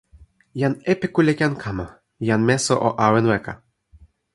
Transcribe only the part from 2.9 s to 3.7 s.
awen weka.